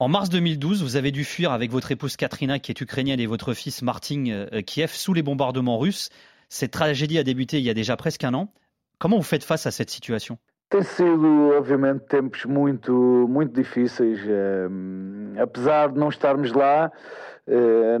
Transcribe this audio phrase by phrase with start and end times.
[0.00, 3.26] En mars 2012, vous avez dû fuir avec votre épouse Katrina, qui est ukrainienne, et
[3.26, 6.10] votre fils Martin euh, Kiev, sous les bombardements russes.
[6.48, 8.52] Cette tragédie a débuté il y a déjà presque un an.
[9.00, 10.38] Comment vous faites face à cette situation?
[10.70, 14.20] Tem sido, obviamente, tempos muito, muito difíceis.
[15.36, 16.92] Apesar de não estarmos lá,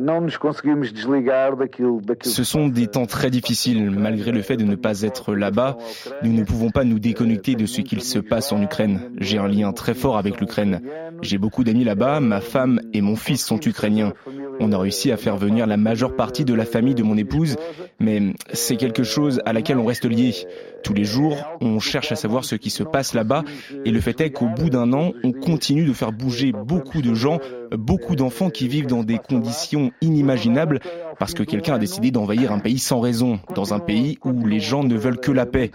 [0.00, 2.30] não nos conseguimos desligar daquilo, daquilo.
[2.30, 3.90] Ce sont des temps très difficiles.
[3.90, 5.78] Malgré le fait de ne pas être là-bas,
[6.22, 9.12] nous ne pouvons pas nous déconnecter de ce qu'il se passe en Ukraine.
[9.16, 10.82] J'ai un lien très fort avec l'Ukraine.
[11.22, 12.20] J'ai beaucoup d'amis là-bas.
[12.20, 14.12] Ma femme et mon fils sont ukrainiens.
[14.60, 17.56] On a réussi à faire venir la majeure partie de la famille de mon épouse,
[18.00, 20.34] mais c'est quelque chose à laquelle on reste lié.
[20.82, 23.44] Tous les jours, on cherche à savoir ce qui se passe là-bas,
[23.84, 27.14] et le fait est qu'au bout d'un an, on continue de faire bouger beaucoup de
[27.14, 27.38] gens,
[27.72, 30.80] beaucoup d'enfants qui vivent dans des conditions inimaginables,
[31.18, 34.60] parce que quelqu'un a décidé d'envahir un pays sans raison, dans un pays où les
[34.60, 35.70] gens ne veulent que la paix.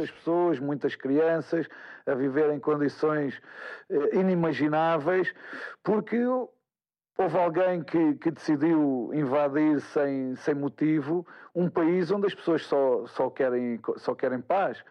[7.17, 13.05] Houve alguém que, que, decidiu invadir sem, sem motivo um país onde as pessoas só,
[13.08, 14.83] só, querem, só querem paz.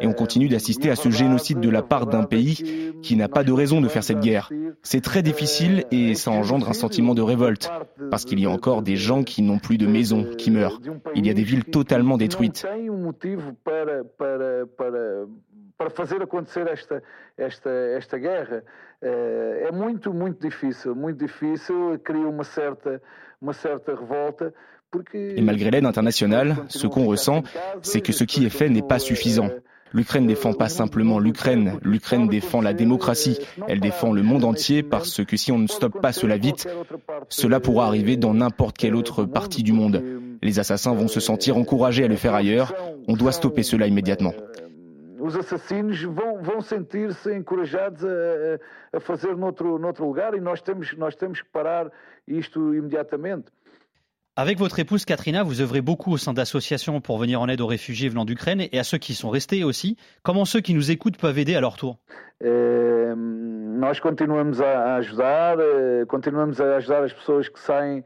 [0.00, 3.42] Et on continue d'assister à ce génocide de la part d'un pays qui n'a pas
[3.42, 4.52] de raison de faire cette guerre.
[4.84, 7.68] C'est très difficile et ça engendre un sentiment de révolte,
[8.08, 10.80] parce qu'il y a encore des gens qui n'ont plus de maison, qui meurent.
[11.16, 12.64] Il y a des villes totalement détruites.
[15.98, 17.02] Fazer acontecer esta,
[17.36, 18.62] esta, esta guerra.
[19.68, 23.02] É muito, muito difícil, muito difícil, cria uma certa,
[23.42, 24.52] uma certa revolta.
[25.12, 27.42] Et malgré l'aide internationale, ce qu'on ressent,
[27.82, 29.50] c'est que ce qui est fait n'est pas suffisant.
[29.92, 33.38] L'Ukraine ne défend pas simplement l'Ukraine, l'Ukraine défend la démocratie,
[33.68, 36.68] elle défend le monde entier parce que si on ne stoppe pas cela vite,
[37.28, 40.02] cela pourra arriver dans n'importe quelle autre partie du monde.
[40.42, 42.74] Les assassins vont se sentir encouragés à le faire ailleurs,
[43.08, 44.34] on doit stopper cela immédiatement.
[45.28, 50.96] Os assassinos vão, vão sentir-se encorajados a, a fazer noutro, noutro lugar e nós temos,
[50.96, 51.90] nós temos que parar
[52.26, 53.52] isto imediatamente.
[54.36, 57.66] Avec votre épouse Katrina, vous œuvrez beaucoup au sein d'associations pour venir en aide aux
[57.66, 59.96] réfugiés venant d'Ukraine et à ceux qui sont restés aussi.
[60.22, 61.98] Comment ceux qui nous écoutent peuvent aider à leur tour
[62.40, 68.04] eh, Nós continuamos a ajudar, eh, continuamos a ajudar as pessoas que saem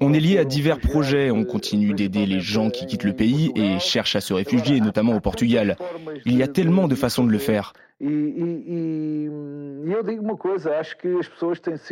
[0.00, 3.52] On est lié à divers projets, on continue d'aider les gens qui quittent le pays
[3.56, 5.76] et cherchent à se réfugier, notamment au Portugal.
[6.26, 7.72] Il y a tellement de façons de le faire.
[8.00, 9.98] E, e, e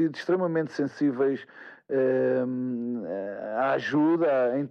[0.05, 1.39] extremamente sensíveis
[1.93, 2.00] et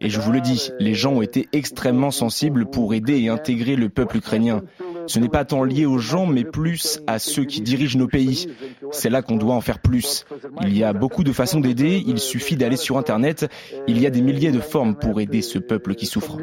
[0.10, 3.88] je vous le dis, les gens ont été extrêmement sensibles pour aider et intégrer le
[3.88, 4.64] peuple ukrainien.
[5.08, 8.48] Ce n'est pas tant lié aux gens, mais plus à ceux qui dirigent nos pays.
[8.92, 10.26] C'est là qu'on doit en faire plus.
[10.62, 13.48] Il y a beaucoup de façons d'aider, il suffit d'aller sur Internet.
[13.88, 16.38] Il y a des milliers de formes pour aider ce peuple qui souffre.